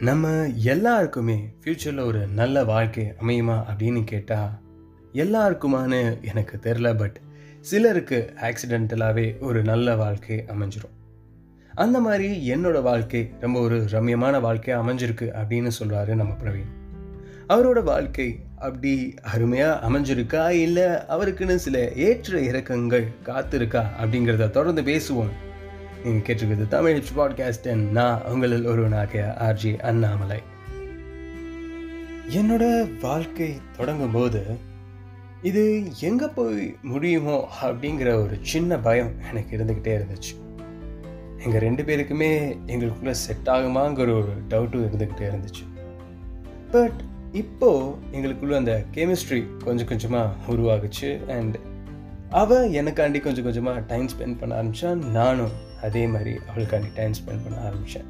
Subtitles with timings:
[0.00, 4.50] நம்ம எல்லாருக்குமே ஃப்யூச்சரில் ஒரு நல்ல வாழ்க்கை அமையுமா அப்படின்னு கேட்டால்
[5.12, 7.20] எல்லாருக்குமான்னு எனக்கு தெரில பட்
[7.60, 10.94] சிலருக்கு ஆக்சிடென்டலாகவே ஒரு நல்ல வாழ்க்கை அமைஞ்சிரும்.
[11.74, 17.00] அந்த மாதிரி என்னோட வாழ்க்கை ரொம்ப ஒரு ரம்யமான வாழ்க்கையாக அமைஞ்சிருக்கு அப்படின்னு சொல்கிறாரு நம்ம பிரவீன்.
[17.48, 25.30] அவரோட வாழ்க்கை அப்படி அருமையாக அமைஞ்சிருக்கா இல்லை அவருக்குன்னு சில ஏற்ற இறக்கங்கள் காத்திருக்கா அப்படிங்கிறத தொடர்ந்து பேசுவோம்.
[26.04, 30.42] நீங்கள் கேட்டிருக்கிறது தமிழ் பாட்காஸ்ட் நான் உங்களில் ஒருவனாக ஆர்ஜி அண்ணாமலை.
[32.28, 34.42] என்னோட வாழ்க்கை தொடங்கும் போது
[35.42, 40.62] இது எங்கே போய் முடியுமோ அப்படிங்கிற ஒரு சின்ன பயம் எனக்கு இருந்துக்கிட்டே இருந்துச்சு.
[41.44, 45.66] எங்கள் ரெண்டு பேருக்குமே எங்களுக்குள்ளே செட் ஆகுமாங்கிற ஒரு டவுட்டும் இருந்துக்கிட்டே இருந்துச்சு.
[46.70, 47.00] பட்
[47.32, 51.58] இப்போ எங்களுக்குள்ள அந்த கெமிஸ்ட்ரி கொஞ்சம் கொஞ்சமாக உருவாகுச்சு அண்ட்
[52.30, 57.58] அவள் எனக்காண்டி கொஞ்சம் கொஞ்சமாக டைம் ஸ்பெண்ட் பண்ண ஆரம்பித்தா நானும் அதே மாதிரி அவளுக்காண்டி டைம் ஸ்பெண்ட் பண்ண
[57.60, 58.08] ஆரம்பித்தேன்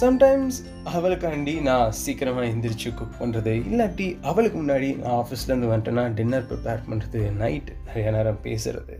[0.00, 6.86] சம்டைம்ஸ் அவளுக்காண்டி நான் சீக்கிரமாக எந்திரிச்சு குக் பண்ணுறது இல்லாட்டி அவளுக்கு முன்னாடி நான் ஆஃபீஸ்லேருந்து வந்துட்டேன்னா டின்னர் ப்ரிப்பேர்
[6.90, 8.96] பண்ணுறது நைட் நிறைய நேரம் பேசுகிறது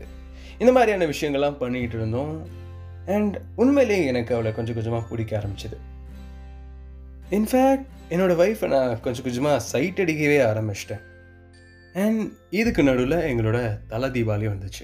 [0.59, 2.35] இந்த மாதிரியான விஷயங்கள்லாம் பண்ணிகிட்டு இருந்தோம்.
[3.05, 5.77] அண்ட் உண்மையிலேயே எனக்கு அவளை கொஞ்சம் கொஞ்சமாக பிடிக்க ஆரம்பிச்சது.
[7.31, 11.03] இன்ஃபேக்ட் என்னோடய ஒய்ஃபை நான் கொஞ்சம் கொஞ்சமாக சைட் அடிக்கவே ஆரம்பிச்சிட்டேன்.
[12.01, 12.21] அண்ட்
[12.59, 13.57] இதுக்கு நடுவில் எங்களோட
[13.91, 14.83] தலை தீபாவளி வந்துச்சு.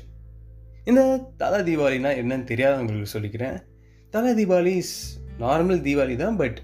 [0.90, 1.02] இந்த
[1.42, 3.58] தலை தீபாவளினா என்னன்னு தெரியாதவங்களுக்கு சொல்லிக்கிறேன்.
[4.14, 4.76] தலை தீபாவளி
[5.44, 6.60] நார்மல் தீபாவளி தான் பட்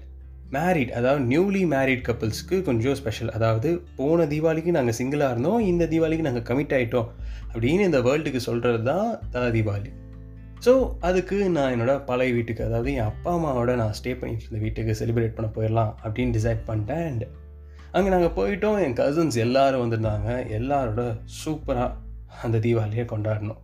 [0.54, 6.26] மேரிட் அதாவது நியூலி மேரிட் கப்புள்ஸ்க்கு கொஞ்சம் ஸ்பெஷல் அதாவது போன தீபாவளிக்கு நாங்கள் சிங்கிளாக இருந்தோம் இந்த தீபாவளிக்கு
[6.28, 7.08] நாங்கள் கமிட் ஆகிட்டோம்
[7.52, 9.90] அப்படின்னு இந்த வேர்ல்டுக்கு சொல்கிறது தான் தலை தீபாவளி.
[10.64, 10.72] ஸோ
[11.08, 15.36] அதுக்கு நான் என்னோடய பழைய வீட்டுக்கு அதாவது என் அப்பா அம்மாவோட நான் ஸ்டே பண்ணிட்டு இருந்த வீட்டுக்கு செலிப்ரேட்
[15.38, 17.04] பண்ண போயிடலாம் அப்படின்னு டிசைட் பண்ணிட்டேன்.
[17.10, 17.26] அண்ட்
[17.94, 18.78] அங்கே நாங்கள் போயிட்டோம்.
[18.84, 20.30] என் கசின்ஸ் எல்லோரும் வந்திருந்தாங்க.
[20.58, 21.04] எல்லாரோட
[21.40, 21.92] சூப்பராக
[22.44, 23.62] அந்த தீபாவளியை கொண்டாடினோம்.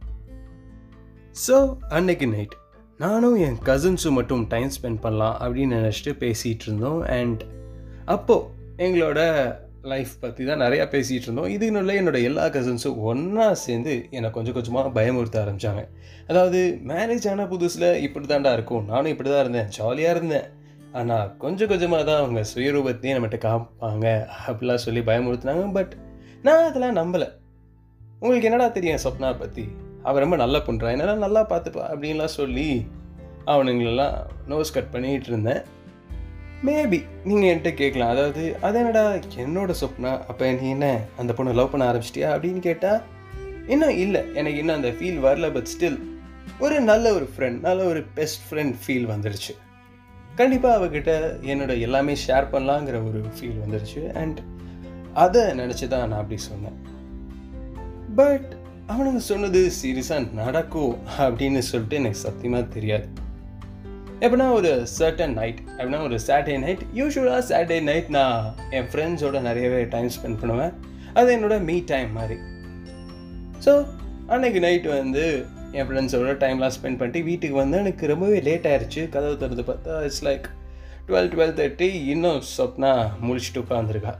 [1.44, 1.56] ஸோ
[1.96, 2.56] அன்னைக்கு நைட்
[3.04, 7.02] நானும் என் கசின்ஸும் மட்டும் டைம் ஸ்பெண்ட் பண்ணலாம் அப்படின்னு நினச்சிட்டு பேசிகிட்டு இருந்தோம்.
[7.18, 7.42] அண்ட்
[8.14, 8.48] அப்போது
[8.84, 9.20] எங்களோட
[9.92, 11.48] லைஃப் பற்றி தான் நிறையா பேசிகிட்டு இருந்தோம்.
[11.54, 15.82] இதுக்குள்ள நல்ல என்னோட எல்லா கசின்ஸும் ஒன்றா சேர்ந்து என்னை கொஞ்சம் கொஞ்சமாக பயமுறுத்த ஆரம்பித்தாங்க
[16.30, 16.60] அதாவது
[16.90, 18.84] மேரேஜ் ஆன புதுசில் இப்படி தாண்டா இருக்கும்.
[18.92, 20.46] நானும் இப்படி தான் இருந்தேன் ஜாலியாக இருந்தேன்.
[20.98, 24.06] ஆனால் கொஞ்சம் கொஞ்சமாக தான் அவங்க சுயரூபத்தையும் நம்மகிட்ட காப்பாங்க
[24.48, 25.64] அப்படிலாம் சொல்லி பயமுறுத்துனாங்க.
[25.78, 25.92] பட்
[26.46, 27.28] நான் அதெல்லாம் நம்பலை.
[28.22, 29.64] உங்களுக்கு என்னடா தெரியும் சொப்னா பற்றி
[30.08, 32.66] அவள் ரொம்ப நல்லா பண்ணுறான் என்னெல்லாம் நல்லா பார்த்துப்பா அப்படின்லாம் சொல்லி
[33.52, 34.14] அவனுங்களெல்லாம்
[34.50, 35.62] நோஸ் கட் பண்ணிகிட்டு இருந்தேன்.
[36.66, 36.98] மேபி
[37.28, 38.12] நீங்கள் என்கிட்ட கேட்கலாம்.
[38.14, 39.04] அதாவது அது என்னடா
[39.44, 40.12] என்னோட சொப்னா?
[40.30, 40.88] அப்போ நீ என்ன
[41.22, 43.00] அந்த பொண்ணை லவ் பண்ண ஆரம்பிச்சிட்டியா அப்படின்னு கேட்டால்
[43.72, 44.22] இன்னும் இல்லை.
[44.40, 45.98] எனக்கு இன்னும் அந்த ஃபீல் வரல பட் ஸ்டில்
[46.64, 49.52] ஒரு நல்ல ஒரு ஃப்ரெண்ட் நல்ல ஒரு பெஸ்ட் ஃப்ரெண்ட் ஃபீல் வந்துடுச்சு
[50.40, 51.12] கண்டிப்பாக அவகிட்ட
[51.52, 54.02] என்னோட எல்லாமே ஷேர் பண்ணலாங்கிற ஒரு ஃபீல் வந்துருச்சு.
[54.20, 54.38] அண்ட்
[55.24, 56.78] அதை நினச்சி தான் நான் அப்படி சொன்னேன்.
[58.20, 58.48] பட்
[58.92, 60.94] அவனுங்க சொன்னது சீரியஸாக நடக்கும்
[61.24, 63.06] அப்படின்னு சொல்லிட்டு எனக்கு சத்தியமாக தெரியாது.
[64.24, 68.36] எப்படின்னா ஒரு சர்டன் நைட் அப்படின்னா ஒரு சாட்டர்டே நைட் யூஸ்வலாக சாட்டர்டே நைட் நான்
[68.78, 70.74] என் ஃப்ரெண்ட்ஸோட நிறையவே டைம் ஸ்பெண்ட் பண்ணுவேன்.
[71.20, 72.36] அது என்னோட மீ டைம் மாதிரி.
[73.64, 73.72] ஸோ
[74.34, 75.24] அன்னைக்கு நைட் வந்து
[75.72, 80.24] என் ஃப்ரெண்ட்ஸோட டைம்லாம் ஸ்பெண்ட் பண்ணிட்டு வீட்டுக்கு வந்து எனக்கு ரொம்பவே லேட் ஆயிடுச்சு கதவு திறந்து பார்த்தா it's
[80.24, 80.44] like
[81.08, 84.18] twelve twelve thirty இன்னும் சொப்னா முடிச்சுட்டு உட்காந்துருக்கா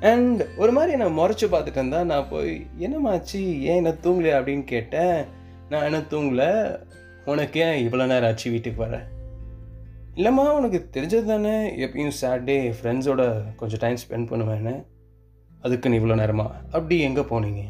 [0.00, 4.40] அண்ட் ஒரு மாதிரி என்னை முறைச்சி பார்த்துட்டு இருந்தா நான் போய் என்னமாச்சு ஏன் என்ன தூங்கலையா?
[4.40, 5.24] அப்படின்னு கேட்டேன்.
[5.68, 6.78] நான் என்ன தூங்கலை.
[7.24, 9.06] உனக்கு ஏன் இவ்வளோ நேரம் ஆச்சு வீட்டுக்கு வர?
[10.14, 11.86] இல்லைம்மா உனக்கு தெரிஞ்சது தானே.
[11.86, 14.84] எப்பயும் சாட்டர்டே ஃப்ரெண்ட்ஸோட கொஞ்சம் டைம் ஸ்பெண்ட் பண்ணுவேன்னு.
[15.60, 16.50] அதுக்குன்னு இவ்வளோ நேரமா?
[16.64, 17.64] அப்படி எங்கே போனீங்க?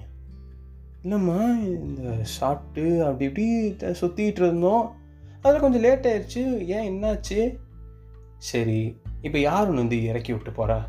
[1.05, 4.97] இல்லைம்மா இந்த சாப்பிட்டு அப்படி இப்படி சுற்றிட்டு இருந்தோம்.
[5.43, 7.57] அதில் கொஞ்சம் லேட் ஆயிடுச்சு ஏன் என்னாச்சு?
[8.39, 10.81] சரி இப்போ யார் ஒன்று வந்து இறக்கி விட்டு போகிறா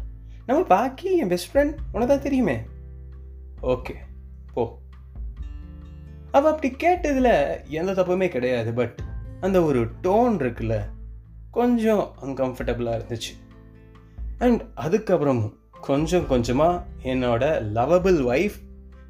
[0.46, 2.58] நம்ம பாக்கி என் பெஸ்ட் ஃப்ரெண்ட் உனக்கு தான் தெரியுமே.
[3.64, 3.96] ஓகே
[4.54, 4.78] போ.
[6.32, 9.00] அவள் அப்படி கேட்டதில் எந்த தப்புமே கிடையாது பட்
[9.42, 10.80] அந்த ஒரு டோன் இருக்குல்ல
[11.52, 13.32] கொஞ்சம் அன்கம்ஃபர்டபுளாக இருந்துச்சு.
[14.40, 17.44] அண்ட் அதுக்கப்புறமும் கொஞ்சம் கொஞ்சமாக என்னோட
[17.76, 18.58] லவபிள் ஒய்ஃப்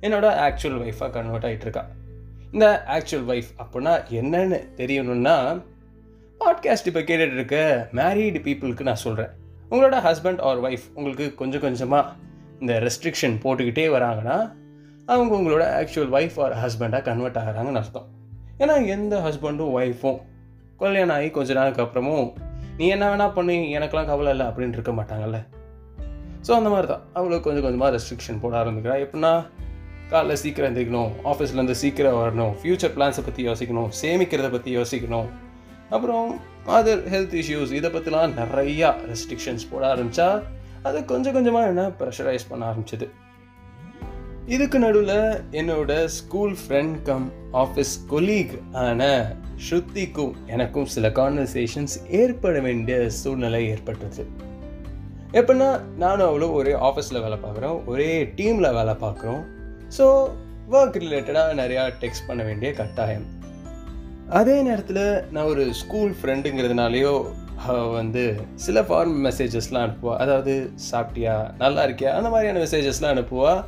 [0.02, 1.84] என்னோட ஆக்சுவல் ஒய்ஃபாக கன்வெர்ட் ஆகிட்டு இருக்கா
[2.52, 5.62] இந்த ஆக்சுவல் ஒய்ஃப் அப்படின்னா என்னன்னு தெரியணும்னா
[6.40, 9.32] பாட்காஸ்ட் இப்போ கேட்டுட்டு இருக்க மேரீடு பீப்புளுக்கு நான் சொல்கிறேன்
[9.72, 12.12] உங்களோட ஹஸ்பண்ட் ஆர் ஒய்ஃப் உங்களுக்கு கொஞ்சம் கொஞ்சமாக
[12.60, 14.38] இந்த ரெஸ்ட்ரிக்ஷன் போட்டுக்கிட்டே வராங்கன்னா
[15.06, 18.08] அவங்க உங்களோட ஆக்சுவல் ஒய்ஃப் ஆர் ஹஸ்பண்டாக கன்வெர்ட் ஆகிறாங்கன்னு அர்த்தம்.
[18.58, 20.20] ஏன்னா எந்த ஹஸ்பண்டும் ஒய்ஃபும்
[20.78, 22.28] கல்யாணம் ஆகி கொஞ்ச நாளுக்கு அப்புறமும்
[22.78, 25.40] நீ என்ன வேணால் பண்ணி எனக்கெல்லாம் கவலை இல்லை அப்படின்னு இருக்க மாட்டாங்கல்ல.
[26.48, 28.96] ஸோ அந்த மாதிரி தான் அவளுக்கு கொஞ்சம் கொஞ்சமாக ரெஸ்ட்ரிக்ஷன் போட ஆரம்பிக்கிறா.
[28.96, 29.46] எப்படின்னா
[30.12, 35.28] காலைல சீக்கிரம் எழுந்திரிக்கணும் ஆஃபீஸ்லேருந்து சீக்கிரம் வரணும் ஃப்யூச்சர் பிளான்ஸை பற்றி யோசிக்கணும் சேமிக்கிறத பற்றி யோசிக்கணும்.
[35.96, 36.30] அப்புறம்
[36.78, 40.28] அதர் ஹெல்த் இஷ்யூஸ் இதை பற்றிலாம் நிறையா ரெஸ்ட்ரிக்ஷன்ஸ் போட ஆரம்பித்தா
[40.88, 43.08] அது கொஞ்சம் கொஞ்சமாக என்ன ப்ரெஷரைஸ் பண்ண ஆரம்பிச்சிது.
[44.56, 45.18] இதுக்கு நடுவில்
[45.60, 47.28] என்னோட school friend cum
[47.64, 49.10] office colleague ஆன
[49.66, 54.26] ஸ்ருத்திக்கும் எனக்கும் சில கான்வர்சேஷன்ஸ் ஏற்பட வேண்டிய சூழ்நிலை ஏற்பட்டது
[55.40, 55.70] எப்படின்னா
[56.04, 59.42] நானும் அவ்வளோ ஒரே ஆஃபீஸில் வேலை பார்க்குறோம் ஒரே டீமில் வேலை பார்க்குறோம்.
[59.98, 60.06] ஸோ
[60.72, 63.28] ஒர்க் ரிலேட்டடாக நிறையா டெக்ஸ்ட் பண்ண வேண்டிய கட்டாயம்.
[64.30, 67.14] அதே நேரத்தில் நான் ஒரு ஸ்கூல் ஃப்ரெண்டுங்கிறதுனாலையோ
[67.56, 68.24] அவள் வந்து
[68.56, 70.18] சில ஃபார்ம் மெசேஜஸ்லாம் அனுப்புவா.
[70.18, 71.52] அதாவது சாப்பிட்டியா?
[71.58, 72.12] நல்லா இருக்கியா?
[72.12, 73.64] அந்த மாதிரியான மெசேஜஸ்லாம் அனுப்புவா.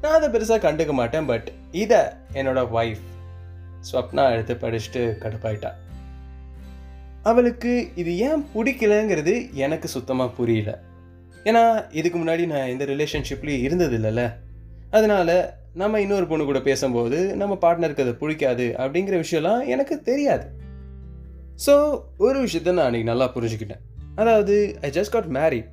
[0.00, 2.00] நான் அதை பெருசாக கண்டுக்க மாட்டேன் பட் இதை
[2.32, 3.04] என்னோட ஒய்ஃப்
[3.88, 5.70] ஸ்வப்னா எடுத்து படிச்சுட்டு கடுப்பாயிட்டா.
[7.22, 10.70] அவளுக்கு இது ஏன் பிடிக்கலங்கிறது எனக்கு சுத்தமாக புரியல.
[11.44, 14.24] ஏன்னா இதுக்கு முன்னாடி நான் எந்த ரிலேஷன்ஷிப்லேயும் இருந்தது இல்லைல்ல
[14.90, 15.30] அதனால
[15.74, 20.46] நம்ம இன்னொரு பொண்ணு கூட பேசும்போது நம்ம பார்ட்னருக்கு அது பிடிக்காது அப்படிங்கிற விஷயம்லாம் எனக்கு தெரியாது.
[21.66, 21.74] ஸோ
[22.18, 23.82] ஒரு விஷயத்த நான் அன்றைக்கி நல்லா புரிஞ்சுக்கிட்டேன்.
[24.14, 25.68] அதாவது ஐ ஜஸ்ட் காட் மேரிட்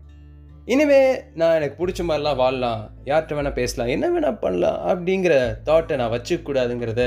[0.73, 1.00] இனிமே
[1.39, 5.33] நான் எனக்கு பிடிச்ச மாதிரிலாம் வாழலாம் யார்கிட்ட வேணால் பேசலாம் என்ன வேணால் பண்ணலாம் அப்படிங்கிற
[5.67, 7.03] தாட்டை நான் வச்சுக்கூடாதுங்கிறத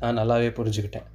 [0.00, 1.08] நான் நல்லாவே புரிஞ்சுக்கிட்டேன்.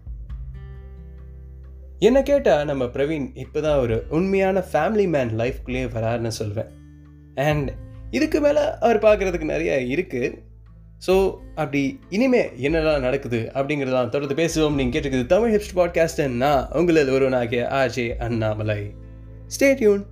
[2.08, 6.70] என்னை கேட்டால் நம்ம பிரவீன் இப்போ தான் ஒரு உண்மையான ஃபேமிலி மேன் லைஃப்குள்ளேயே வராருன்னு சொல்வேன்.
[7.36, 7.70] அண்ட்
[8.12, 10.48] இதுக்கு மேலே அவர் பார்க்குறதுக்கு நிறைய இருக்குது
[11.08, 14.74] ஸோ அப்படி இனிமே என்னெல்லாம் நடக்குது அப்படிங்கிறதெல்லாம் தொடர்ந்து பேசுவோம்.
[14.74, 18.92] நீங்கள் கேட்டுக்குது தமிழ் ஹிப்ஸ்ட் பாட்காஸ்ட் நான் உங்களில் ஒருவனாகிய ஆஜே அண்ணாமலை.
[19.48, 20.06] Stay tuned